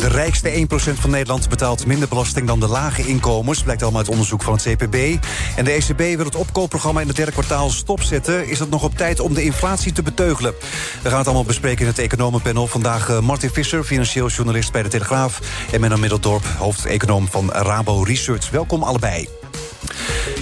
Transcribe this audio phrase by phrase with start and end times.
[0.00, 3.62] De rijkste 1% van Nederland betaalt minder belasting dan de lage inkomens.
[3.62, 5.24] Blijkt allemaal uit onderzoek van het CPB.
[5.56, 8.48] En de ECB wil het opkoopprogramma in het derde kwartaal stopzetten.
[8.48, 10.54] Is het nog op tijd om de inflatie te beteugelen?
[11.02, 12.66] We gaan het allemaal bespreken in het Economenpanel.
[12.66, 15.40] Vandaag uh, Martin Visser, financieel journalist bij de Telegraaf.
[15.72, 18.50] En Menno Middeldorp, hoofdeconoom van Rabo Research.
[18.50, 19.28] Welkom allebei.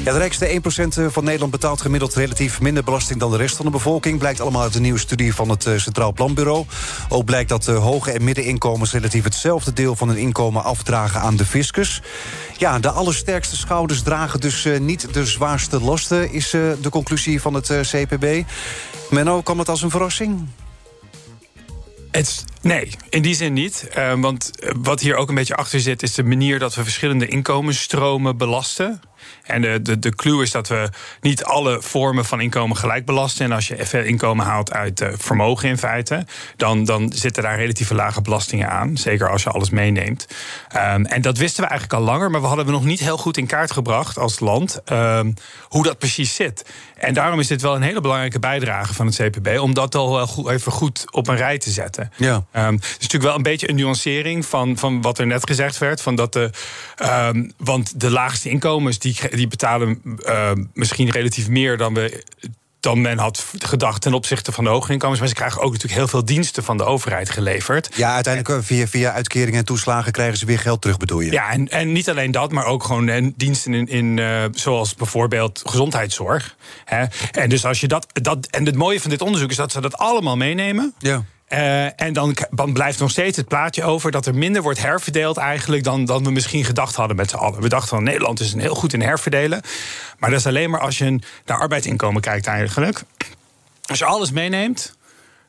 [0.05, 0.61] Ja, de rijkste
[1.09, 4.19] 1% van Nederland betaalt gemiddeld relatief minder belasting dan de rest van de bevolking.
[4.19, 6.65] Blijkt allemaal uit een nieuwe studie van het Centraal Planbureau.
[7.09, 11.37] Ook blijkt dat de hoge en middeninkomens relatief hetzelfde deel van hun inkomen afdragen aan
[11.37, 12.03] de fiscus.
[12.57, 17.73] Ja, de allersterkste schouders dragen dus niet de zwaarste lasten, is de conclusie van het
[17.83, 18.43] CPB.
[19.11, 20.49] Menno, kwam het als een verrassing?
[22.11, 23.89] Het, nee, in die zin niet.
[23.97, 27.29] Uh, want wat hier ook een beetje achter zit, is de manier dat we verschillende
[27.29, 29.01] inkomensstromen belasten.
[29.43, 30.89] En de, de, de clue is dat we
[31.21, 33.45] niet alle vormen van inkomen gelijk belasten.
[33.45, 36.27] En als je inkomen haalt uit uh, vermogen in feite,
[36.57, 38.97] dan, dan zitten daar relatief lage belastingen aan.
[38.97, 40.27] Zeker als je alles meeneemt.
[40.77, 43.19] Um, en dat wisten we eigenlijk al langer, maar we hadden we nog niet heel
[43.19, 46.65] goed in kaart gebracht als land um, hoe dat precies zit.
[46.97, 50.27] En daarom is dit wel een hele belangrijke bijdrage van het CPB, om dat al
[50.27, 52.13] goed, even goed op een rij te zetten.
[52.17, 52.35] Ja.
[52.35, 55.79] Um, het is natuurlijk wel een beetje een nuancering van, van wat er net gezegd
[55.79, 56.03] werd.
[56.03, 56.51] Van dat de,
[57.57, 62.25] want de laagste inkomens die die betalen uh, misschien relatief meer dan we
[62.81, 65.19] dan men had gedacht ten opzichte van de hoge inkomens.
[65.19, 67.89] Maar ze krijgen ook natuurlijk heel veel diensten van de overheid geleverd.
[67.95, 71.33] Ja, uiteindelijk via, via uitkeringen en toeslagen krijgen ze weer geld terug, bedoel je?
[71.33, 74.95] Ja, en, en niet alleen dat, maar ook gewoon en diensten in, in uh, zoals
[74.95, 76.57] bijvoorbeeld gezondheidszorg.
[76.85, 77.05] Hè.
[77.31, 78.47] En dus als je dat, dat.
[78.47, 80.95] En het mooie van dit onderzoek is dat ze dat allemaal meenemen.
[80.99, 81.25] Ja.
[81.53, 85.37] Uh, en dan, dan, blijft nog steeds het plaatje over dat er minder wordt herverdeeld
[85.37, 87.63] eigenlijk dan, dan we misschien gedacht hadden met z'n allen.
[87.63, 89.61] We dachten van Nederland is een heel goed in herverdelen.
[90.19, 93.03] Maar dat is alleen maar als je naar arbeidsinkomen kijkt eigenlijk.
[93.87, 94.97] Als je alles meeneemt.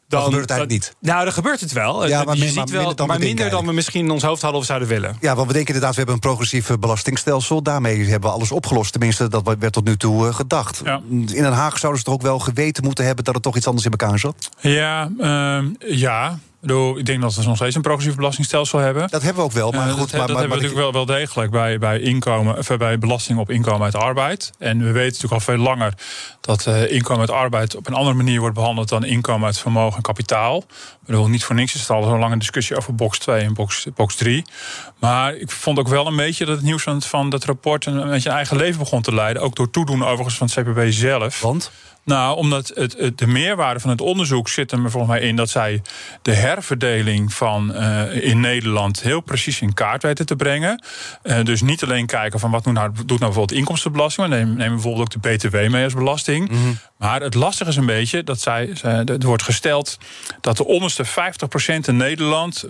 [0.09, 1.12] Dan, dan gebeurt het eigenlijk dat, niet.
[1.12, 2.08] Nou, dan gebeurt het wel.
[2.08, 4.06] Ja, maar, je maar, ziet maar wel, minder dan, maar minder denken dan we misschien
[4.06, 5.18] in ons hoofd hadden of zouden willen.
[5.22, 7.64] Ja, want we denken inderdaad, we hebben een progressief belastingstelsel.
[7.64, 8.92] Daarmee hebben we alles opgelost.
[8.92, 10.81] Tenminste, dat werd tot nu toe uh, gedacht.
[10.84, 11.02] Ja.
[11.09, 13.68] In Den Haag zouden ze toch ook wel geweten moeten hebben dat het toch iets
[13.68, 14.50] anders in elkaar zat?
[14.59, 16.40] Ja, uh, ja.
[16.62, 19.08] Ik denk dat we nog steeds een progressief belastingstelsel hebben.
[19.08, 20.00] Dat hebben we ook wel, maar uh, goed.
[20.00, 22.97] Dat, maar, dat maar, hebben we natuurlijk wel, wel degelijk bij, bij, inkomen, of bij
[22.97, 24.52] belasting op inkomen uit arbeid.
[24.58, 25.94] En we weten natuurlijk al veel langer
[26.42, 29.96] dat uh, inkomen uit arbeid op een andere manier wordt behandeld dan inkomen uit vermogen
[29.96, 30.58] en kapitaal.
[30.58, 33.53] Ik bedoel, niet voor niks is het al zo'n lange discussie over box 2 en
[33.53, 34.46] box, box 3.
[35.00, 38.09] Maar ik vond ook wel een beetje dat het nieuws van, van dat rapport een
[38.09, 39.41] beetje een eigen leven begon te leiden.
[39.41, 41.41] Ook door toedoen overigens van het CPB zelf.
[41.41, 41.72] Want?
[42.04, 45.50] Nou, omdat het, het, de meerwaarde van het onderzoek zit er volgens mij in dat
[45.50, 45.82] zij
[46.22, 50.84] de herverdeling van uh, in Nederland heel precies in kaart weten te brengen.
[51.24, 54.56] Uh, dus niet alleen kijken van wat doet nou, doet nou bijvoorbeeld inkomstenbelasting, maar neem,
[54.56, 56.50] neem bijvoorbeeld ook de BTW mee als belasting.
[56.50, 56.78] Mm -hmm.
[56.98, 59.98] Maar het lastige is een beetje dat zij, zij, er wordt gesteld
[60.42, 61.09] dat de onderste 50%
[61.86, 62.66] in Nederland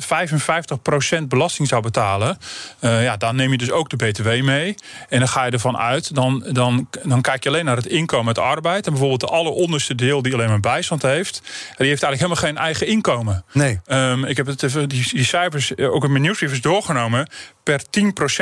[1.20, 2.38] 55% belasting zou betalen.
[2.80, 4.76] Uh, ja, dan neem je dus ook de BTW mee.
[5.10, 8.28] En dan ga je ervan uit, dan, dan, dan kijk je alleen naar het inkomen
[8.28, 8.86] uit arbeid.
[8.86, 11.42] En bijvoorbeeld alleronderste deel die alleen maar bijstand heeft,
[11.78, 13.46] die heeft eigenlijk helemaal geen eigen inkomen.
[13.52, 13.80] Nee.
[13.88, 17.30] Um, ik heb het even, die, die cijfers ook in mijn nieuwsbriefers doorgenomen.
[17.64, 17.82] Per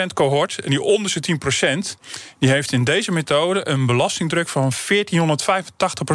[0.02, 0.59] 10% cohort.
[0.59, 1.80] En die onderste 10%
[2.40, 4.78] die heeft in deze methode een belastingdruk van 1485%.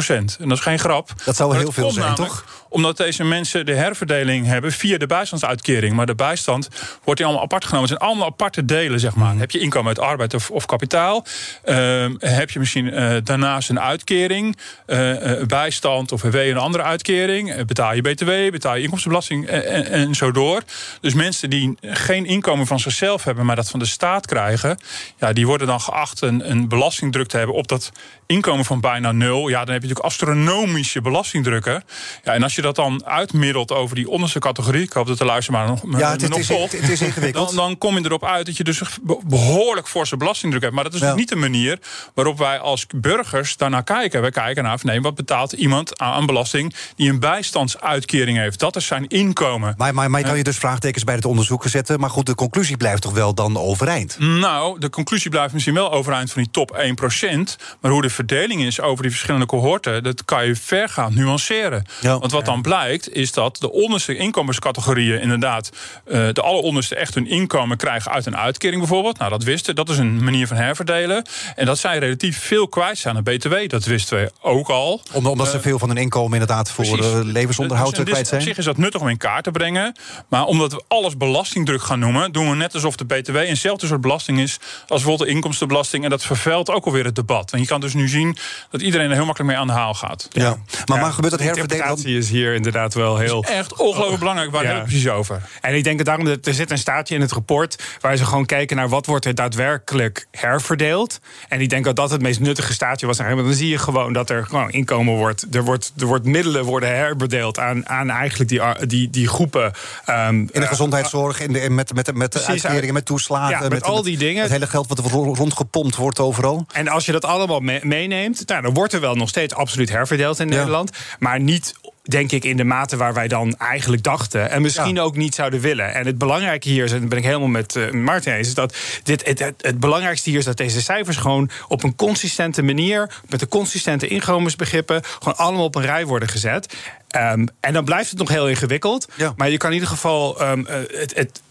[0.07, 1.13] En dat is geen grap.
[1.25, 2.62] Dat zou wel heel veel zijn, toch?
[2.73, 5.95] Omdat deze mensen de herverdeling hebben via de bijstandsuitkering.
[5.95, 6.69] Maar de bijstand
[7.03, 7.89] wordt die allemaal apart genomen.
[7.89, 9.33] Het zijn allemaal aparte delen, zeg maar.
[9.33, 9.39] Mm.
[9.39, 11.25] Heb je inkomen uit arbeid of, of kapitaal?
[11.65, 14.57] Uh, heb je misschien uh, daarnaast een uitkering,
[14.87, 17.65] uh, bijstand of WW een andere uitkering?
[17.65, 20.61] betaal je BTW, betaal je inkomstenbelasting en, en, zo door.
[21.01, 24.77] Dus mensen die geen inkomen van zichzelf hebben, maar dat van de staat krijgen,
[25.17, 27.91] ja, die worden dan geacht een, een belastingdruk te hebben op dat
[28.33, 29.47] inkomen van bijna nul.
[29.47, 31.83] Ja, dan heb je natuurlijk astronomische belastingdrukken.
[32.23, 35.25] Ja, en als je dat dan uitmiddelt over die onderste categorie, ik hoop dat de
[35.25, 37.47] luisteraar nog, ja, het, nog is, het is ingewikkeld.
[37.47, 38.81] Dan, dan kom je erop uit dat je dus
[39.23, 40.75] behoorlijk forse belastingdruk hebt.
[40.75, 41.07] Maar dat is ja.
[41.07, 41.79] dus niet de manier
[42.13, 44.21] waarop wij als burgers daarnaar kijken.
[44.21, 48.59] Wij kijken naar, nee, wat betaalt iemand aan belasting die een bijstandsuitkering heeft?
[48.59, 49.73] Dat is zijn inkomen.
[49.77, 51.99] Maar, maar, maar kan je dus vraagtekens bij het onderzoek zetten.
[51.99, 54.19] Maar goed, de conclusie blijft toch wel dan overeind?
[54.19, 57.55] Nou, de conclusie blijft misschien wel overeind van die top 1%.
[57.81, 61.85] Maar hoe de verdeling is over die verschillende cohorten, dat kan je vergaand nuanceren.
[62.01, 62.19] Ja.
[62.19, 65.69] Want wat dan blijkt, is dat de onderste inkomenscategorieën inderdaad
[66.05, 69.17] eh, de alleronderste echt hun inkomen krijgen uit een uitkering bijvoorbeeld.
[69.17, 71.25] Nou, dat wisten, dat is een manier van herverdelen.
[71.55, 75.01] En dat zij relatief veel kwijt zijn aan BTW, dat wisten we ook al.
[75.13, 77.05] Omdat, ze veel van hun inkomen inderdaad voor Precies.
[77.05, 78.41] eh, levensonderhoud Dus- dus kwijt Op zijn.
[78.41, 79.95] zich is dat nuttig om in kaart te brengen.
[80.27, 84.01] Maar omdat we alles belastingdruk gaan noemen, doen we net alsof de BTW eenzelfde soort
[84.01, 86.03] belasting is als bijvoorbeeld de inkomstenbelasting.
[86.03, 87.51] En dat vervuilt ook alweer het debat.
[87.51, 88.37] Want je kan dus nu zien
[88.69, 90.27] dat iedereen er heel makkelijk mee aan de haal gaat.
[90.31, 90.57] Ja.
[90.85, 93.43] Maar, maar gebeurt dat de dan- interpretatie is hier inderdaad wel heel...
[93.43, 95.41] Echt ongelooflijk belangrijk, waar we het precies over?
[95.61, 97.83] En ik denk dat daarom, dat er zit een staatje in het rapport...
[98.01, 101.19] waar ze gewoon kijken naar wat wordt er daadwerkelijk herverdeeld.
[101.49, 103.17] En ik denk dat dat het meest nuttige staatje was.
[103.17, 105.45] Want dan zie je gewoon dat er gewoon inkomen wordt...
[105.55, 109.71] er wordt, er wordt middelen worden herbedeeld aan, aan eigenlijk die, die, die groepen...
[110.05, 113.05] ehm, In de eh, gezondheidszorg, in de, in met, met, met de Precies, uitkeringen, met
[113.05, 113.61] toeslagen.
[113.61, 114.41] ja, met al die dingen.
[114.41, 116.65] Het hele geld wat er ro- rondgepompt wordt overal.
[116.73, 119.89] En als je dat allemaal me- meeneemt, nou, dan wordt er wel nog steeds absoluut
[119.89, 120.55] herverdeeld in Ja.
[120.55, 120.91] Nederland.
[121.19, 121.73] Maar niet,
[122.03, 124.49] denk ik, in de mate waar wij dan eigenlijk dachten.
[124.49, 125.01] En misschien Ja.
[125.01, 125.93] ook niet zouden willen.
[125.93, 128.53] En het belangrijke hier is, en dat ben ik helemaal met eh, Martin eens, is
[128.53, 132.61] dat dit, het, het, het belangrijkste hier is dat deze cijfers gewoon op een consistente
[132.63, 136.75] manier, met de consistente inkomensbegrippen, gewoon allemaal op een rij worden gezet.
[137.07, 139.07] Ehm, en dan blijft het nog heel ingewikkeld.
[139.15, 139.33] Ja.
[139.35, 141.15] Maar je kan in ieder geval ehm, eh, het.
[141.15, 141.41] het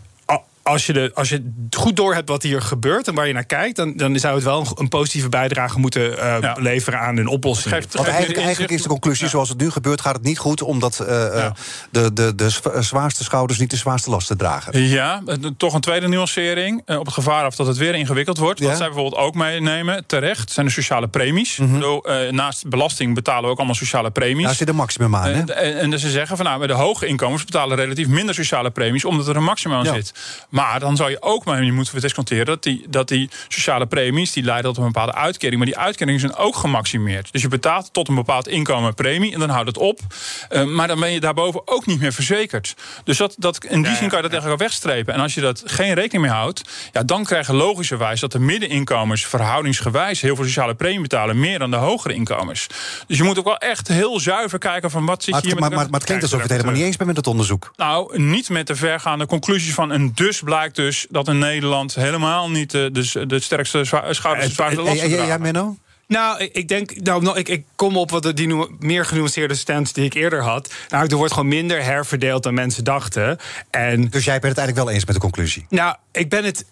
[0.62, 3.44] als je, de, als je goed door hebt wat hier gebeurt en waar je naar
[3.44, 6.56] kijkt, dan, dan zou het wel een, positieve bijdrage moeten eh, Ja.
[6.60, 7.74] leveren aan een oplossing.
[7.74, 9.30] Geeft- Want geeft eigenlijk, is de conclusie, Ja.
[9.30, 10.62] zoals het nu gebeurt, gaat het niet goed.
[10.62, 11.54] Omdat eh, eh, Ja.
[11.90, 14.80] de, de, de zwa- zwaarste schouders niet de zwaarste lasten dragen.
[14.82, 15.22] Ja,
[15.56, 16.82] toch een tweede nuancering.
[16.86, 18.58] Op het gevaar af dat het weer ingewikkeld wordt.
[18.60, 18.66] Ja.
[18.66, 21.56] Wat zij bijvoorbeeld ook meenemen, terecht, zijn de sociale premies.
[21.56, 24.44] Bedoel, eh, naast belasting betalen we ook allemaal sociale premies.
[24.44, 25.24] Daar zit een maximum aan.
[25.24, 25.32] Hè?
[25.32, 28.34] En, en, en dus ze zeggen van nou, bij de hoge inkomens betalen relatief minder
[28.34, 29.92] sociale premies, omdat er een maximum aan Ja.
[29.94, 30.12] zit.
[30.52, 33.86] Maar dan zou je ook maar je moeten we disconteren dat die, dat die sociale
[33.86, 35.56] premies die leiden tot een bepaalde uitkering.
[35.56, 37.32] Maar die uitkeringen zijn ook gemaximeerd.
[37.32, 40.00] Dus je betaalt tot een bepaald inkomen een premie en dan houdt het op.
[40.48, 42.76] Eh, maar dan ben je daarboven ook niet meer verzekerd.
[43.04, 45.14] Dus dat, dat, in die zin kan je dat eigenlijk wegstrepen.
[45.14, 46.62] En als je dat geen rekening mee houdt,
[46.92, 51.70] ja, dan krijgen logischerwijs dat de middeninkomens verhoudingsgewijs heel veel sociale premie betalen, meer dan
[51.70, 52.66] de hogere inkomens.
[53.06, 55.62] Dus je moet ook wel echt heel zuiver kijken van wat zit Maar, hier maar,
[55.62, 57.72] met maar, maar het klinkt alsof je het helemaal niet eens bent met het onderzoek.
[57.76, 59.92] nou, niet met de vergaande conclusies van.
[59.92, 64.46] En dus blijkt dus dat in Nederland helemaal niet de, de, de sterkste zwa- schouders
[64.46, 65.38] de zwaarste Ja, lasten ja, ja.
[65.38, 65.76] Menno?
[66.06, 70.04] Nou, ik, denk, nou, nou, ik, ik kom op wat die meer genuanceerde stand die
[70.04, 70.72] ik eerder had.
[70.88, 73.38] Nou, er wordt gewoon minder herverdeeld dan mensen dachten.
[73.70, 75.66] En Dus jij bent het eigenlijk wel eens met de conclusie?
[75.68, 76.64] nou, ik ben het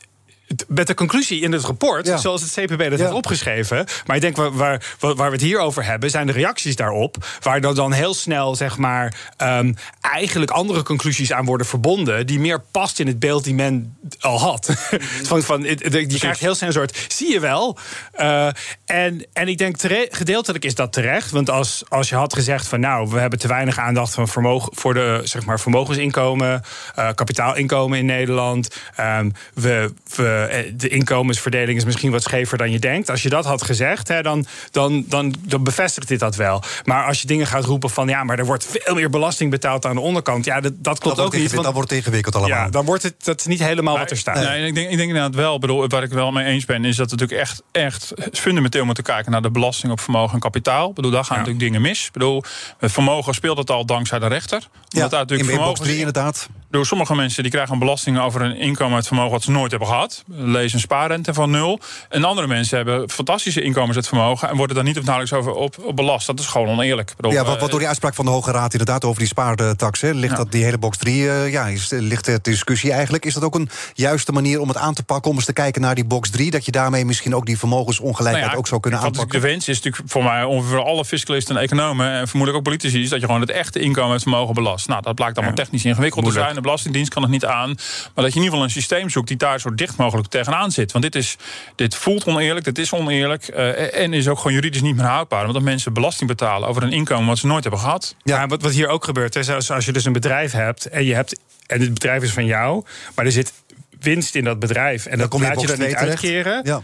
[0.69, 2.17] met de conclusie in het rapport, Ja.
[2.17, 2.97] zoals het CPB dat Ja.
[2.97, 3.87] heeft opgeschreven.
[4.07, 7.17] Maar ik denk waar, waar, waar we het hier over hebben, zijn de reacties daarop.
[7.41, 12.27] Waar dan, dan heel snel, zeg maar, ehm, eigenlijk andere conclusies aan worden verbonden.
[12.27, 14.75] die meer past in het beeld die men al had.
[15.23, 17.05] van, van, het- het- je krijgt heel snel een soort.
[17.09, 17.79] zie je wel.
[18.13, 18.47] Eh,
[18.87, 19.77] en, en ik denk
[20.11, 21.31] gedeeltelijk is dat terecht.
[21.31, 24.73] Want als, als je had gezegd van nou, we hebben te weinig aandacht van vermogen,
[24.77, 26.63] voor de zeg maar, vermogensinkomen,
[26.95, 28.69] eh, kapitaalinkomen in Nederland.
[28.97, 30.40] Ehm, we, we,
[30.75, 33.11] de inkomensverdeling is misschien wat schever dan je denkt.
[33.11, 36.63] Als je dat had gezegd, hè, dan, dan, dan, dan bevestigt dit dat wel.
[36.85, 39.87] Maar als je dingen gaat roepen van ja, maar er wordt veel meer belasting betaald
[39.87, 40.45] aan de onderkant.
[40.45, 41.43] Ja, dat, dat klopt ook niet.
[41.43, 42.59] het, dan Want, wordt het ingewikkeld allemaal.
[42.59, 44.35] ja, dan wordt het dat is niet helemaal wat er staat.
[44.35, 46.97] Nee, ik denk, ik denk inderdaad wel, bedoel, waar ik wel mee eens ben, is
[46.97, 50.89] dat we natuurlijk echt, echt fundamenteel moeten kijken naar de belasting op vermogen en kapitaal.
[50.89, 51.43] Ik bedoel, daar gaan Ja.
[51.43, 52.07] natuurlijk dingen mis.
[52.07, 52.43] Ik bedoel,
[52.79, 54.69] het vermogen speelt het al dankzij de rechter.
[54.89, 56.49] Ja, daar in, in vermogen box 3 inderdaad.
[56.71, 59.71] Door sommige mensen die krijgen een belasting over een inkomen uit vermogen wat ze nooit
[59.71, 60.25] hebben gehad.
[60.27, 61.81] Lees een spaarrente van nul.
[62.09, 65.53] En andere mensen hebben fantastische inkomens uit vermogen en worden daar niet op nauwelijks over
[65.53, 66.27] op, op belast.
[66.27, 67.13] Dat is gewoon oneerlijk.
[67.17, 69.29] Bedoel, Ja, wat, eh, wat door die uitspraak van de Hoge Raad inderdaad over die
[69.29, 70.01] spaartax...
[70.01, 70.37] Hè, ligt Ja.
[70.37, 73.25] dat die hele box 3, eh, ja, is, ligt de discussie eigenlijk.
[73.25, 75.31] Is dat ook een juiste manier om het aan te pakken...
[75.31, 76.51] om eens te kijken naar die box 3...
[76.51, 79.41] dat je daarmee misschien ook die vermogensongelijkheid Nou ja, ook zou kunnen wat aanpakken?
[79.41, 82.11] De wens is natuurlijk voor mij ongeveer alle fiscalisten en economen...
[82.11, 83.03] en vermoedelijk ook politici...
[83.03, 84.89] is dat je gewoon het echte inkomen uit vermogen belast.
[84.89, 85.63] Nou, dat blijkt allemaal Ja.
[85.63, 86.59] technisch ingewikkeld te zijn.
[86.61, 87.69] De Belastingdienst kan het niet aan.
[88.15, 89.29] Maar dat je in ieder geval een systeem zoekt...
[89.29, 90.93] die daar zo dicht mogelijk tegenaan zit.
[90.93, 91.37] Want dit, is,
[91.75, 93.49] dit voelt oneerlijk, dit is oneerlijk...
[93.49, 95.47] eh, en is ook gewoon juridisch niet meer houdbaar.
[95.47, 97.27] Omdat mensen belasting betalen over een inkomen...
[97.27, 98.15] wat ze nooit hebben gehad.
[98.23, 101.05] Ja, wat, wat hier ook gebeurt, is als, als je dus een bedrijf hebt en
[101.05, 103.53] je hebt en het bedrijf is van jou, maar er zit
[104.01, 106.25] winst in dat bedrijf en dat kom je in laat je dan niet 2 terecht.
[106.25, 106.61] uitkeren.
[106.65, 106.83] Ja.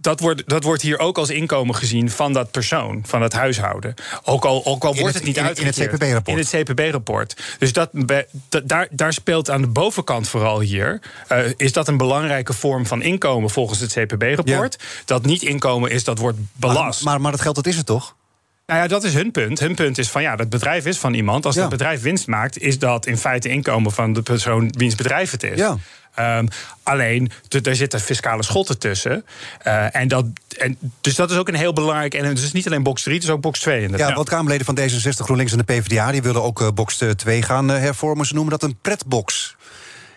[0.00, 3.94] Dat wordt, dat wordt hier ook als inkomen gezien van dat persoon, van dat huishouden.
[4.24, 5.76] Ook al, ook al wordt het- het niet het- in het.
[5.76, 6.28] CPB-rapport.
[6.28, 7.36] In het CPB-rapport.
[7.58, 7.90] Dus dat,
[8.64, 11.00] daar, daar speelt aan de bovenkant vooral hier...
[11.28, 14.78] eh, is dat een belangrijke vorm van inkomen volgens het CPB-rapport.
[15.04, 17.02] Dat niet inkomen is, dat wordt belast.
[17.04, 18.16] Maar, maar, maar dat geld, dat is het toch?
[18.68, 19.60] Nou ja, dat is hun punt.
[19.60, 21.46] Hun punt is van ja, dat bedrijf is van iemand.
[21.46, 21.60] Als Ja.
[21.60, 25.42] dat bedrijf winst maakt, is dat in feite inkomen van de persoon wiens bedrijf het
[25.42, 25.58] is.
[25.58, 25.76] Ja.
[26.14, 26.46] Ehm,
[26.82, 29.24] alleen, daar zitten fiscale schotten tussen.
[29.58, 30.24] Eh, en dat,
[30.58, 32.14] en, dus dat is ook een heel belangrijk.
[32.14, 33.82] En het is niet alleen box 3, het is ook box 2.
[33.82, 34.08] Inderdaad.
[34.08, 36.10] Ja, wat Kamerleden van D66, GroenLinks en de PvdA...
[36.12, 38.26] die willen ook eh, box 2 gaan eh, hervormen.
[38.26, 39.56] Ze noemen dat een pretbox.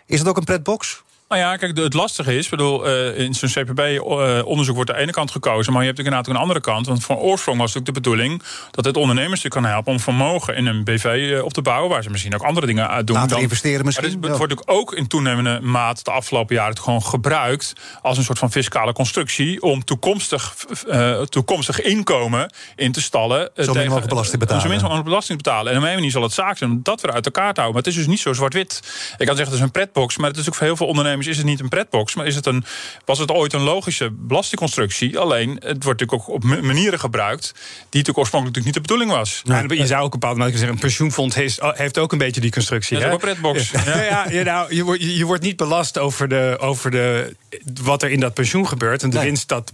[0.06, 1.04] Is het ook een pretbox?
[1.32, 5.32] Nou ja, kijk, het lastige is, bedoel, eh, in zo'n CPB-onderzoek wordt de ene kant
[5.32, 6.88] gekozen, maar je hebt inderdaad ook een andere kant.
[6.88, 10.56] Want van oorsprong was het ook de bedoeling dat het ondernemers kan helpen om vermogen
[10.56, 13.16] in een BV eh, op te bouwen, waar ze misschien ook andere dingen uit doen.
[13.16, 16.80] Later dan- investeren misschien, Maar het, wordt ook, ook in toenemende maat de afgelopen jaren
[16.80, 20.56] gewoon gebruikt als een soort van fiscale constructie om toekomstig,
[20.88, 23.56] eh, toekomstig inkomen in te stallen.
[23.56, 24.62] eh, min mogelijk belasting betalen.
[24.62, 25.72] Zo min mogelijk belasting betalen.
[25.72, 27.74] En op een manier zal het zaak zijn om dat weer uit elkaar te houden.
[27.74, 28.80] Maar het is dus niet zo zwart-wit.
[29.18, 31.21] Ik kan zeggen het is een pretbox, maar het is ook voor heel veel ondernemers
[31.28, 32.64] is het niet een pretbox, maar is het een,
[33.06, 35.20] was het ooit een logische belastingconstructie.
[35.20, 38.82] Alleen het wordt natuurlijk ook op ma- manieren gebruikt die natuurlijk oorspronkelijk natuurlijk niet de
[38.82, 39.42] bedoeling was.
[39.44, 40.74] Ja, je zou ook een bepaalde manier zeggen...
[40.76, 42.98] een pensioenfonds heeft, heeft ook een beetje die constructie.
[42.98, 43.14] Dat is hè?
[43.16, 43.72] ook een pretbox.
[43.86, 47.36] Ja, ja, ja, nou, je, wordt, je, wordt niet belast over, de, over de,
[47.84, 49.04] wat er in dat pensioen gebeurt.
[49.04, 49.26] En de Nee.
[49.26, 49.70] winst, dat,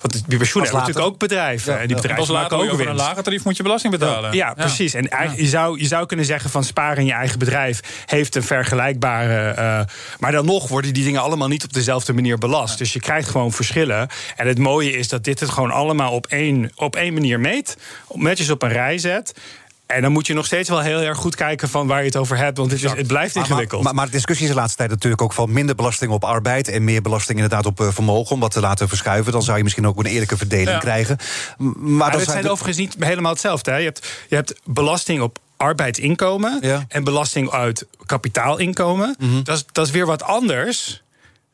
[0.00, 1.72] want die pensioenen hebben natuurlijk ook bedrijven.
[1.72, 1.96] Ja, en die.
[1.96, 3.02] Pas bedrijven maken ook over een winst.
[3.02, 4.32] lager tarief moet je belasting betalen.
[4.32, 4.94] Ja, precies.
[4.94, 8.34] En eigenlijk, je, zou, je zou kunnen zeggen van sparen in je eigen bedrijf heeft
[8.34, 9.50] een vergelijkbare.
[9.50, 9.80] eh,
[10.18, 12.78] maar dan nog worden die dingen allemaal niet op dezelfde manier belast.
[12.78, 14.08] Dus je krijgt gewoon verschillen.
[14.36, 17.76] En het mooie is dat dit het gewoon allemaal op één, op één manier meet.
[18.14, 19.34] Netjes op een rij zet.
[19.86, 22.16] En dan moet je nog steeds wel heel erg goed kijken van waar je het
[22.16, 22.58] over hebt.
[22.58, 23.82] Want het, is, het blijft ingewikkeld.
[23.82, 26.68] maar, maar de discussie is de laatste tijd natuurlijk ook van minder belasting op arbeid
[26.68, 28.34] en meer belasting inderdaad op eh, vermogen.
[28.34, 29.32] Om dat te laten verschuiven.
[29.32, 30.78] Dan zou je misschien ook een eerlijke verdeling Ja.
[30.78, 31.16] krijgen.
[31.58, 33.70] Maar, Maar dat het zijn de- overigens niet helemaal hetzelfde.
[33.70, 33.76] Hè.
[33.76, 36.84] Je, hebt, je hebt belasting op arbeidsinkomen Ja.
[36.88, 39.16] en belasting uit kapitaalinkomen.
[39.44, 41.02] dat, is, dat is weer wat anders.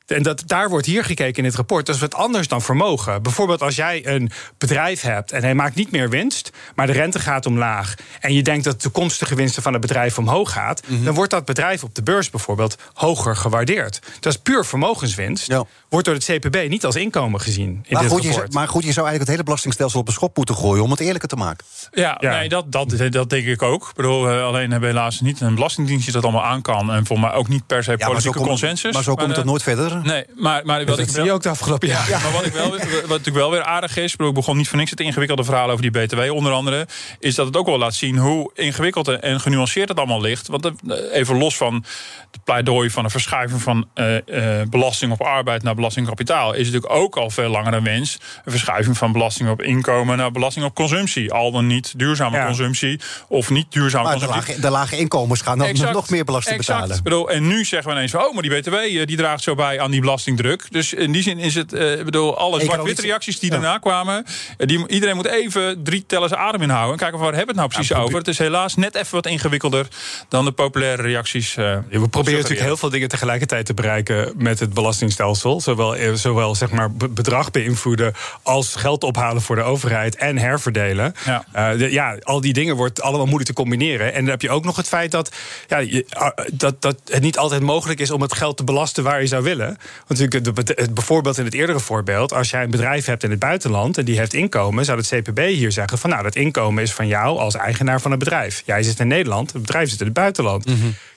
[0.07, 1.87] En dat, daar wordt hier gekeken in dit rapport.
[1.87, 3.23] Dat is wat anders dan vermogen.
[3.23, 7.19] Bijvoorbeeld als jij een bedrijf hebt en hij maakt niet meer winst, maar de rente
[7.19, 7.95] gaat omlaag.
[8.21, 10.83] En je denkt dat de toekomstige winsten van het bedrijf omhoog gaat.
[10.87, 11.05] Mhm.
[11.05, 14.01] Dan wordt dat bedrijf op de beurs bijvoorbeeld hoger gewaardeerd.
[14.21, 15.47] Dat is puur vermogenswinst.
[15.47, 15.65] Ja.
[15.95, 17.69] Wordt door het CPB niet als inkomen gezien.
[17.69, 18.53] In maar, dit goed, je, rapport.
[18.53, 21.01] maar goed, je zou eigenlijk het hele belastingstelsel op een schop moeten gooien om het
[21.01, 21.67] eerlijker te maken.
[21.93, 22.31] Ja, Ja.
[22.39, 23.89] Nee, dat, dat, dat denk ik ook.
[23.89, 26.93] Ik bedoel, eh, alleen hebben we helaas niet een belastingdienst die dat allemaal aan kan.
[26.93, 28.93] En voor mij ook niet per se Ja, maar zo politieke komt- consensus.
[28.95, 30.01] Maar zo komt het eh, nooit verder?
[30.03, 32.09] Nee, maar, maar wat dat ik zie wel, je ook de afgelopen jaren.
[32.09, 34.57] Ja, maar wat, ik wel, wat natuurlijk wel weer aardig is, ik bedoel, ik begon
[34.57, 36.87] niet voor niks het ingewikkelde verhaal over die BTW onder andere,
[37.19, 40.49] is dat het ook wel laat zien hoe ingewikkeld en- en genuanceerd het allemaal ligt.
[40.49, 40.73] Want eh,
[41.13, 41.85] even los van
[42.31, 44.17] het pleidooi van een verschuiving van eh,
[44.61, 47.85] eh, belasting op arbeid naar belasting op kapitaal, is natuurlijk ook al veel langer een
[47.85, 51.33] wens een verschuiving van belasting op inkomen naar belasting op consumptie.
[51.33, 52.47] Al dan niet duurzame Ja.
[52.47, 54.50] consumptie of niet duurzame Maar de consumptie.
[54.53, 56.79] lage, de lage inkomens gaan dan Exact, nog meer belasting exact.
[56.79, 56.97] betalen.
[56.99, 59.43] Ik bedoel, en nu zeggen we ineens van, oh, maar die BTW eh, die draagt
[59.43, 60.67] zo bij aan die belastingdruk.
[60.71, 63.59] Dus in die zin is het, eh, ik bedoel, alle zwart-wit Economisch- reacties die Ja.
[63.59, 64.25] daarna kwamen,
[64.59, 67.61] eh, die, iedereen moet even drie tellers adem inhouden en kijken van waar hebben we
[67.61, 68.19] het nou precies over.
[68.19, 69.87] Het is helaas net even wat ingewikkelder
[70.29, 71.57] dan de populaire reacties.
[71.57, 75.61] eh, Ja, we proberen natuurlijk heel veel dingen tegelijkertijd te bereiken met het belastingstelsel.
[75.75, 78.12] Zowel, eh, zowel zeg maar be- bedrag beïnvloeden
[78.43, 81.14] als geld ophalen voor de overheid en herverdelen.
[81.25, 81.45] Ja.
[81.52, 84.12] Eh, de- ja, al die dingen wordt allemaal moeilijk te combineren.
[84.12, 85.33] En dan heb je ook nog het feit dat,
[85.69, 89.04] ja, je, ah, dat, dat het niet altijd mogelijk is om het geld te belasten
[89.04, 89.78] waar je zou willen.
[90.07, 93.38] Want natuurlijk, het, bijvoorbeeld in het eerdere voorbeeld, als jij een bedrijf hebt in het
[93.38, 96.93] buitenland en die heeft inkomen, zou het CPB hier zeggen van nou, dat inkomen is
[96.93, 98.62] van jou als eigenaar van het bedrijf.
[98.64, 100.64] Jij zit in Nederland, het bedrijf zit in het buitenland.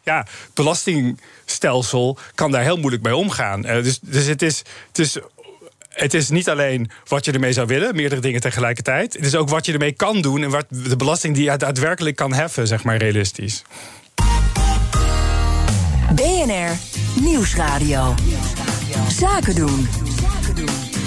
[0.07, 3.65] Ja, belastingstelsel kan daar heel moeilijk mee omgaan.
[3.65, 4.63] Eh, dus, dus het is.
[4.87, 5.17] Het is
[5.89, 9.13] het is niet alleen wat je ermee zou willen, meerdere dingen tegelijkertijd.
[9.13, 12.15] Het is ook wat je ermee kan doen en wat de belasting die je daadwerkelijk
[12.15, 13.63] kan heffen, zeg maar realistisch.
[16.15, 16.71] BNR
[17.21, 18.15] Nieuwsradio.
[19.19, 19.87] Zaken doen.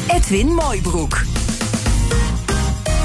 [0.08, 1.39] Edwin Mooibroek.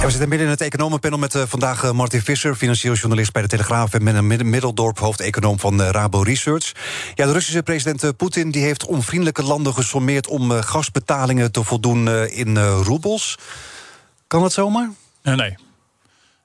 [0.05, 3.41] We zitten midden in het economenpanel met eh, vandaag eh, Martin Visser, financieel journalist bij
[3.41, 6.71] de Telegraaf, en Mid- Middeldorp, hoofdeconoom van eh, Rabo Research.
[7.15, 12.57] Ja, de Russische president Poetin die heeft onvriendelijke landen gesommeerd om gasbetalingen te voldoen in
[12.67, 13.37] roebels.
[14.27, 14.91] Kan dat zomaar?
[15.23, 15.55] Nee.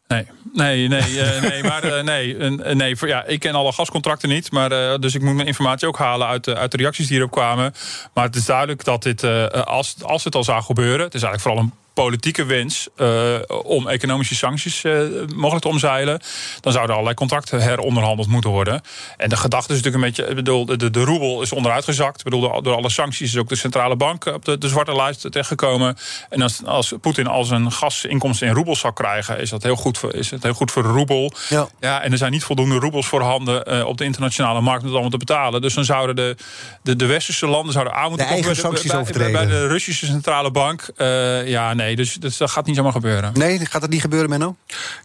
[0.09, 2.35] Nee, nee, nee, nee, maar nee,
[2.75, 6.27] nee ja, ik ken alle gascontracten niet, maar, dus ik moet mijn informatie ook halen
[6.27, 7.75] uit, de- uit de reacties die hierop kwamen.
[8.15, 9.25] Maar het is duidelijk dat dit,
[9.65, 13.89] als, als het al zou gebeuren, het is eigenlijk vooral een politieke wens eh, om
[13.89, 14.93] economische sancties eh,
[15.35, 16.21] mogelijk te omzeilen,
[16.61, 18.81] dan zouden allerlei contracten heronderhandeld moeten worden.
[19.17, 22.19] En de gedachte is natuurlijk een beetje, bedoel, de, de, de roebel is onderuit gezakt.
[22.19, 25.21] Ik bedoel, door, alle sancties is ook de centrale bank op de, de zwarte lijst
[25.21, 25.97] terechtgekomen.
[26.29, 29.99] En als, als Poetin al zijn gasinkomsten in roebels zou krijgen, is dat heel goed
[29.99, 31.33] voor, is het heel goed voor de roebel.
[31.49, 31.69] Ja.
[31.81, 34.93] Ja, en er zijn niet voldoende roebels voorhanden eh, op de internationale markt om het
[34.93, 35.61] allemaal te betalen.
[35.61, 36.37] Dus dan zouden de,
[36.83, 40.91] de, de westerse landen zouden aan moeten De eigen komen bij de Russische centrale bank.
[41.45, 43.33] Ja, nee, nee, dus, dus dat gaat niet zomaar gebeuren.
[43.35, 44.57] Nee, gaat dat niet gebeuren, Menno?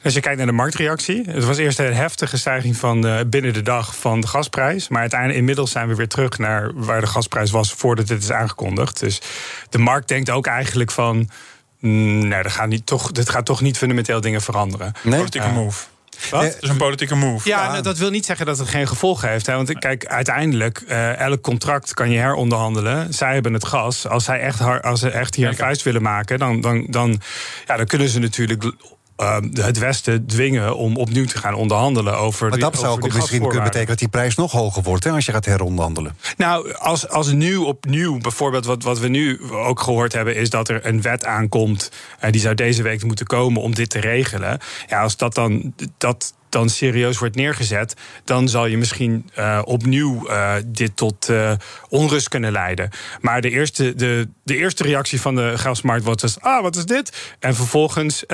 [0.03, 1.23] Als je kijkt naar de marktreactie.
[1.29, 4.87] Het was eerst een heftige stijging van uh, binnen de dag van de gasprijs.
[4.87, 8.31] Maar uiteindelijk inmiddels zijn we weer terug naar waar de gasprijs was voordat dit is
[8.31, 8.99] aangekondigd.
[8.99, 9.21] Dus
[9.69, 11.29] de markt denkt ook eigenlijk van.
[11.79, 14.91] Mm, nee, dat gaat, niet, toch, dit gaat toch niet fundamenteel dingen veranderen.
[15.03, 15.17] Nee?
[15.17, 15.85] Politieke move.
[16.29, 16.43] Wat?
[16.43, 17.49] Het is een politieke move.
[17.49, 19.45] Ja, nou, dat wil niet zeggen dat het geen gevolgen heeft.
[19.45, 19.55] Hè?
[19.55, 23.13] Want kijk, uiteindelijk, uh, elk contract kan je heronderhandelen.
[23.13, 24.07] Zij hebben het gas.
[24.07, 27.21] Als, zij echt, als ze echt hier een vuist willen maken, dan, dan, dan,
[27.65, 28.63] ja, dan kunnen ze natuurlijk
[29.17, 32.49] uh, het Westen dwingen om opnieuw te gaan onderhandelen over.
[32.49, 35.25] Maar dat zou ook misschien kunnen betekenen dat die prijs nog hoger wordt hè, als
[35.25, 36.17] je gaat heronderhandelen.
[36.37, 40.69] Nou, als, als nu opnieuw, bijvoorbeeld wat, wat we nu ook gehoord hebben, is dat
[40.69, 41.91] er een wet aankomt.
[42.23, 44.59] Uh, die zou deze week moeten komen om dit te regelen.
[44.87, 45.73] Ja, als dat dan.
[45.97, 47.93] Dat, dan serieus wordt neergezet,
[48.23, 51.51] dan zal je misschien uh, opnieuw uh, dit tot uh,
[51.89, 52.89] onrust kunnen leiden.
[53.21, 56.85] Maar de eerste, de, de eerste reactie van de gasmarkt was: dus, ah, wat is
[56.85, 57.35] dit?
[57.39, 58.25] En vervolgens,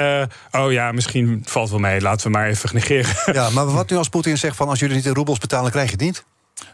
[0.51, 3.33] oh ja, misschien valt wel mee, laten we maar even negeren.
[3.33, 5.85] Ja, maar wat nu als Poetin zegt van als jullie niet in roebels betalen, krijg
[5.85, 6.23] je het niet?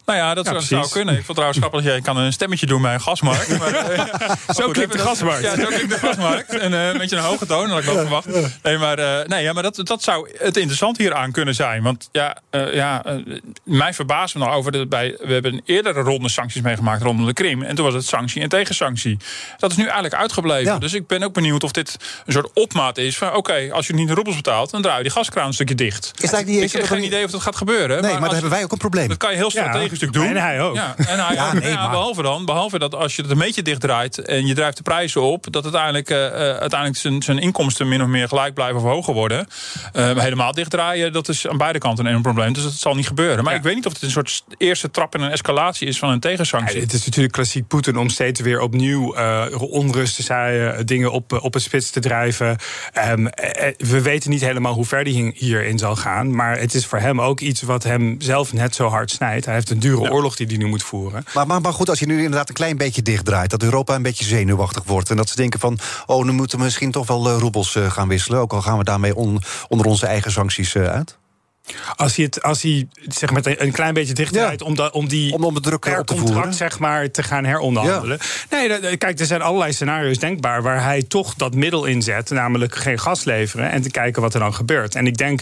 [0.05, 1.13] Nou ja, dat ja, zou, kunnen.
[1.13, 3.57] Ik vond trouwens grappig dat jij kan een stemmetje doen bij een gasmarkt.
[3.59, 4.03] Maar, uh,
[4.55, 5.41] zo klinkt de gasmarkt.
[5.41, 6.57] Ja, zo klinkt de gasmarkt.
[6.57, 8.27] En uh, een beetje een hoge toon, had ik wel verwacht.
[8.63, 11.83] Nee, maar, uh, nee, ja, maar dat, dat zou het interessant hier aan kunnen zijn.
[11.83, 12.37] Want ja,
[12.71, 13.03] ja
[13.63, 14.71] mij verbaast me nog over...
[14.71, 17.63] Dat bij, we hebben een eerdere ronde sancties meegemaakt rondom de Krim.
[17.63, 19.17] En toen was het sanctie en tegensanctie.
[19.57, 20.73] Dat is nu eigenlijk uitgebleven.
[20.73, 20.79] Ja.
[20.79, 23.35] Dus ik ben ook benieuwd of dit een soort opmaat is van...
[23.35, 26.11] oké, als je niet de roebels betaalt, dan draai je die gaskraan een stukje dicht.
[26.19, 28.01] Is dat niet ik heb geen idee of dat gaat gebeuren.
[28.01, 29.07] Nee, maar, maar dan hebben wij ook een probleem.
[29.07, 30.25] Dat kan je heel strategisch doen.
[30.25, 30.75] En hij ook.
[30.75, 33.61] Ja, en hij ja, nee, ja, behalve dan, behalve dat als je het een beetje
[33.61, 37.87] dicht draait en je drijft de prijzen op, dat uiteindelijk, uh, uiteindelijk zijn, zijn inkomsten
[37.87, 39.47] min of meer gelijk blijven of hoger worden.
[39.93, 42.53] Uh, helemaal dichtdraaien, dat is aan beide kanten een probleem.
[42.53, 43.43] Dus dat zal niet gebeuren.
[43.43, 46.09] Maar ik weet niet of het een soort eerste trap in een escalatie is van
[46.09, 46.81] een tegensanctie.
[46.81, 49.15] het is natuurlijk klassiek Poetin om steeds weer opnieuw
[49.57, 52.57] onrust te zaaien, dingen op, op het spits te drijven.
[53.09, 53.29] Um,
[53.77, 56.35] we weten niet helemaal hoe ver hij hierin zal gaan.
[56.35, 59.45] Maar het is voor hem ook iets wat hem zelf net zo hard snijdt.
[59.45, 60.09] Hij heeft een dure ja.
[60.09, 61.25] oorlog die hij nu moet voeren.
[61.33, 63.49] Maar, maar, maar, goed, als je nu inderdaad een klein beetje dichtdraait...
[63.49, 65.09] dat Europa een beetje zenuwachtig wordt...
[65.09, 67.91] en dat ze denken van, oh, nu moeten we misschien toch wel uh, roebels uh,
[67.91, 68.39] gaan wisselen...
[68.39, 71.17] ook al gaan we daarmee on, onder onze eigen sancties uh, uit?
[71.95, 74.65] Als hij, het, als hij zeg maar, een klein beetje dichtdraait ja.
[74.65, 76.53] om, da, om die om, om druk per op te contract voeren.
[76.53, 78.19] zeg maar, te gaan heronderhandelen.
[78.49, 78.77] Ja.
[78.79, 82.99] Nee, kijk, er zijn allerlei scenario's denkbaar waar hij toch dat middel inzet, namelijk geen
[82.99, 84.95] gas leveren en te kijken wat er dan gebeurt.
[84.95, 85.41] En ik denk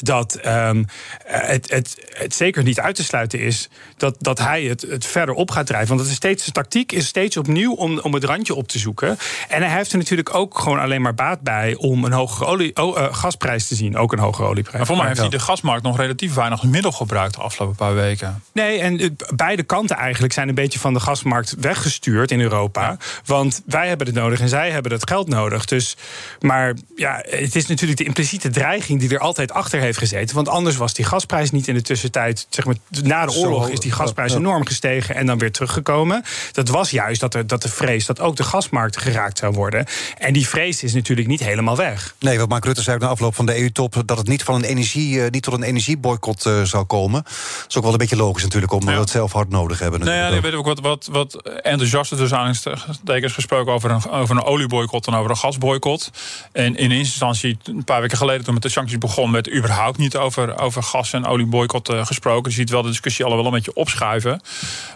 [0.00, 0.86] dat um,
[1.24, 5.34] het, het, het zeker niet uit te sluiten is dat, dat hij het, het verder
[5.34, 5.88] op gaat drijven.
[5.88, 8.78] Want het is steeds, de tactiek is steeds opnieuw om, om het randje op te
[8.78, 9.18] zoeken.
[9.48, 12.76] En hij heeft er natuurlijk ook gewoon alleen maar baat bij om een hogere olie,
[12.76, 14.76] oh, uh, gasprijs te zien, ook een hogere olieprijs.
[14.76, 17.76] Maar voor mij heeft hij de gas gasmarkt nog relatief weinig middel gebruikt de afgelopen
[17.76, 18.42] paar weken.
[18.52, 22.82] Nee, en beide kanten eigenlijk zijn een beetje van de gasmarkt weggestuurd in Europa.
[22.82, 22.96] Ja.
[23.24, 25.64] Want wij hebben het nodig en zij hebben het geld nodig.
[25.64, 25.96] Dus,
[26.40, 30.34] maar ja, het is natuurlijk de impliciete dreiging die er altijd achter heeft gezeten.
[30.34, 33.80] Want anders was die gasprijs niet in de tussentijd, zeg maar, na de oorlog is
[33.80, 36.24] die gasprijs enorm gestegen en dan weer teruggekomen.
[36.52, 39.86] Dat was juist dat, er, dat de vrees dat ook de gasmarkt geraakt zou worden.
[40.18, 42.14] En die vrees is natuurlijk niet helemaal weg.
[42.18, 44.64] Nee, wat Mark Rutte zei na afloop van de EU-top dat het niet van een
[44.64, 47.22] energie, niet tot een energieboycott uh, zou komen.
[47.22, 48.94] Dat is ook wel een beetje logisch natuurlijk, omdat ja.
[48.94, 50.00] we het zelf hard nodig hebben.
[50.00, 54.36] Nou ja, er werd ook wat, wat, wat enthousiaster dus aanstekens gesproken over een, over
[54.36, 56.10] een olieboycott en over een gasboycott.
[56.52, 59.98] En in eerste instantie, een paar weken geleden toen met de sancties begon, werd überhaupt
[59.98, 62.42] niet over, over gas- en olieboycott uh, gesproken.
[62.42, 64.40] Dus je ziet wel de discussie al wel een beetje opschuiven.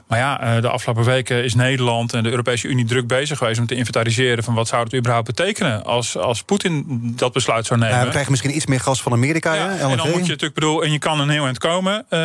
[0.06, 3.60] Maar ja, uh, de afgelopen weken is Nederland en de Europese Unie druk bezig geweest
[3.60, 6.84] om te inventariseren van wat zou het überhaupt betekenen als, als Poetin
[7.16, 7.96] dat besluit zou nemen.
[7.96, 9.54] Ja, we krijgen misschien iets meer gas van Amerika.
[9.54, 12.18] Ja, en dan moet je natuurlijk bedoel, en je kan een heel eind komen, uh,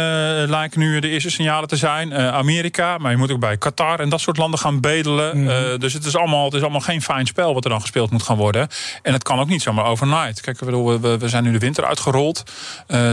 [0.50, 2.12] lijken nu de eerste signalen te zijn.
[2.12, 5.38] Uh, Amerika, maar je moet ook bij Qatar en dat soort landen gaan bedelen.
[5.38, 5.72] Mm -hmm.
[5.72, 8.12] uh, dus het is, allemaal, het is allemaal geen fijn spel wat er dan gespeeld
[8.12, 8.68] moet gaan worden.
[9.02, 10.42] En het kan ook niet zomaar overnight.
[10.42, 12.44] Kijk, we, we, we zijn nu de winter uitgerold,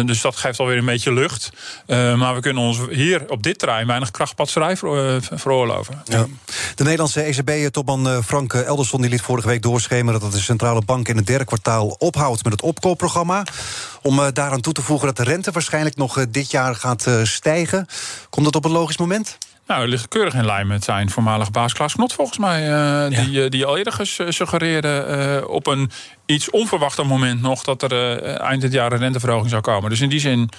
[0.05, 1.51] dus dat geeft alweer een beetje lucht.
[1.87, 6.03] maar we kunnen ons hier op dit terrein weinig krachtpatserij ver, veroorloven.
[6.05, 6.27] Ja.
[6.75, 11.17] De Nederlandse ECB-topman Frank Elderson die liet vorige week doorschemeren dat de centrale bank in
[11.17, 13.45] het derde kwartaal ophoudt met het opkoopprogramma.
[14.03, 17.87] Om daaraan toe te voegen dat de rente waarschijnlijk nog dit jaar gaat stijgen.
[18.31, 19.39] Komt dat op een logisch moment?
[19.69, 22.63] Nou, het ligt keurig in lijn met zijn voormalige baas Klaas Knot, volgens mij.
[22.63, 23.09] Uh, ja.
[23.09, 25.91] die, die al eerder gesuggereerde uh, op een
[26.29, 29.91] iets onverwacht moment nog dat er uh, eind dit jaar een renteverhoging zou komen.
[29.91, 30.51] Dus in die zin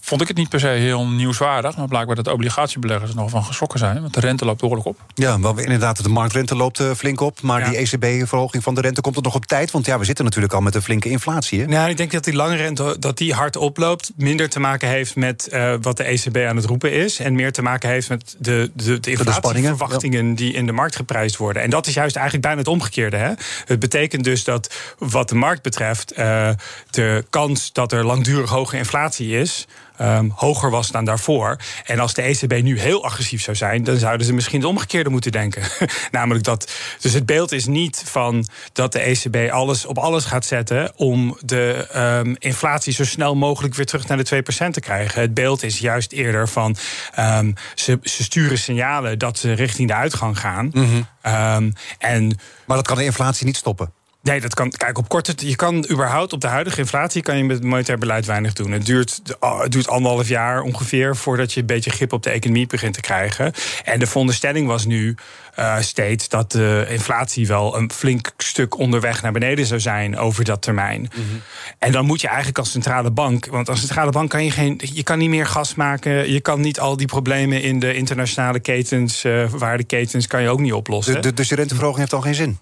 [0.00, 1.76] vond ik het niet per se heel nieuwswaardig.
[1.76, 4.00] Maar blijkbaar dat obligatiebeleggers nog van geschrokken zijn.
[4.00, 4.98] Want de rente loopt behoorlijk op.
[5.14, 7.42] Ja, wel, inderdaad, de marktrente loopt uh, flink op.
[7.42, 9.70] Maar die ECB-verhoging van de rente komt er nog op tijd.
[9.70, 11.60] Want ja, we zitten natuurlijk al met een flinke inflatie.
[11.60, 11.66] Hè?
[11.66, 14.12] Nou, ik denk dat die lange rente dat die hard oploopt.
[14.16, 17.18] Minder te maken heeft met uh, wat de ECB aan het roepen is.
[17.18, 20.34] En meer te maken heeft met de, de, de inflatieverwachtingen ja.
[20.34, 21.62] die in de markt geprijsd worden.
[21.62, 23.16] En dat is juist eigenlijk bijna het omgekeerde.
[23.16, 23.32] Hè?
[23.64, 24.74] Het betekent dus dat
[25.12, 26.50] wat de markt betreft, uh,
[26.90, 29.66] de kans dat er langdurig hoge inflatie is.
[30.00, 31.56] Um, hoger was dan daarvoor.
[31.84, 35.10] En als de ECB nu heel agressief zou zijn, dan zouden ze misschien het omgekeerde
[35.10, 35.62] moeten denken.
[36.10, 36.72] Namelijk dat.
[37.00, 41.38] Dus het beeld is niet van dat de ECB alles op alles gaat zetten om
[41.44, 45.20] de um, inflatie zo snel mogelijk weer terug naar de 2% te krijgen.
[45.20, 46.76] Het beeld is juist eerder van
[47.18, 50.70] um, ze, ze, sturen signalen dat ze richting de uitgang gaan.
[50.72, 51.74] Mm -hmm.
[51.98, 53.92] en, maar dat kan de inflatie niet stoppen.
[54.22, 54.70] Nee, dat kan.
[54.70, 55.34] Kijk, op korte.
[55.36, 58.70] Je kan überhaupt op de huidige inflatie kan je met monetair beleid weinig doen.
[58.70, 62.66] Het duurt, het duurt anderhalf jaar ongeveer voordat je een beetje grip op de economie
[62.66, 63.52] begint te krijgen.
[63.84, 65.16] En de veronderstelling was nu
[65.58, 70.44] uh, steeds dat de inflatie wel een flink stuk onderweg naar beneden zou zijn over
[70.44, 71.00] dat termijn.
[71.00, 71.42] Mm -hmm.
[71.78, 74.80] En dan moet je eigenlijk als centrale bank, want als centrale bank kan je geen,
[74.92, 78.60] je kan niet meer gas maken, je kan niet al die problemen in de internationale
[78.60, 81.22] ketens, uh, waardeketens, kan je ook niet oplossen.
[81.22, 82.58] Dus, dus de renteverhoging heeft al geen zin.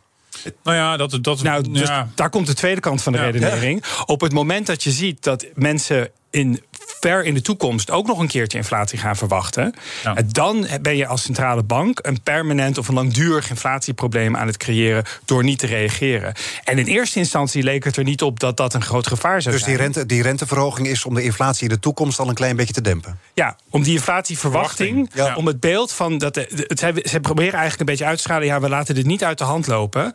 [0.62, 2.08] Nou ja, dat, dat, nou, dus ja.
[2.14, 3.24] daar komt de tweede kant van de ja.
[3.24, 3.84] redenering.
[4.06, 6.62] Op het moment dat je ziet dat mensen in
[7.00, 9.74] ver in de toekomst ook nog een keertje inflatie gaan verwachten.
[10.02, 10.16] Ja.
[10.26, 15.04] Dan ben je als centrale bank een permanent of een langdurig inflatieprobleem aan het creëren
[15.24, 16.34] door niet te reageren.
[16.64, 19.54] En in eerste instantie leek het er niet op dat dat een groot gevaar zou
[19.54, 19.76] dus zijn.
[19.76, 22.56] Dus die, rente, die renteverhoging is om de inflatie in de toekomst al een klein
[22.56, 23.18] beetje te dempen?
[23.34, 25.34] Ja, om die inflatieverwachting, ja.
[25.34, 26.34] om het beeld van dat.
[26.34, 28.46] Het, ze proberen eigenlijk een beetje uit te schalen.
[28.46, 30.12] Ja, we laten dit niet uit de hand lopen.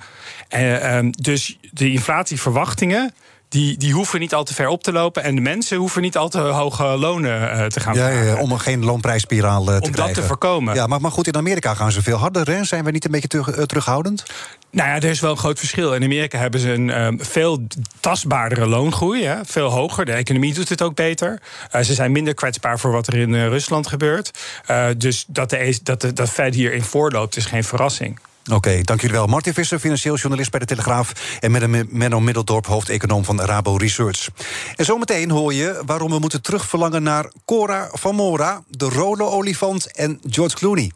[0.55, 3.13] Uh, um, dus de inflatieverwachtingen
[3.55, 5.23] die, die hoeven niet al te ver op te lopen.
[5.23, 8.57] En de mensen hoeven niet al te hoge lonen uh, te gaan ja, ja, om
[8.57, 10.01] geen loonprijsspiraal uh, te om krijgen.
[10.01, 10.75] Om dat te voorkomen.
[10.75, 12.47] Ja, maar, maar goed, in Amerika gaan ze veel harder.
[12.47, 12.63] Hè?
[12.63, 14.23] Zijn we niet een beetje terug, uh, terughoudend?
[14.71, 15.93] Nou ja, er is wel een groot verschil.
[15.93, 17.67] In Amerika hebben ze een um, veel
[17.99, 19.25] tastbaardere loongroei.
[19.25, 19.35] Hè?
[19.45, 20.05] Veel hoger.
[20.05, 21.41] De economie doet het ook beter.
[21.75, 24.31] Uh, ze zijn minder kwetsbaar voor wat er in uh, Rusland gebeurt.
[24.71, 28.19] Uh, dus dat de, dat, de, dat Fed hierin voorloopt is geen verrassing.
[28.45, 29.27] Oké, okay, dank jullie wel.
[29.27, 31.37] Martin Visser, financieel journalist bij de Telegraaf...
[31.39, 34.29] en met Menno Middeldorp, hoofdeconoom van Rabo Research.
[34.75, 38.63] En zometeen hoor je waarom we moeten terugverlangen naar Cora van Mora...
[38.69, 40.91] de rode olifant en George Clooney.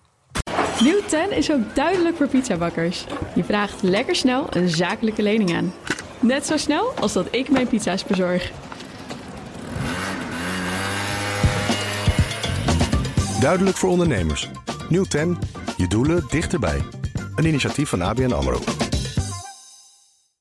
[0.80, 3.06] Nieuw 10 is ook duidelijk voor pizzabakkers.
[3.36, 5.74] Je vraagt lekker snel een zakelijke lening aan.
[6.20, 8.52] Net zo snel als dat ik mijn pizza's bezorg.
[13.40, 14.50] Duidelijk voor ondernemers.
[14.90, 15.38] Nieuw 10,
[15.78, 16.99] je doelen dichterbij.
[17.40, 18.89] Een initiatief van ABN AMRO.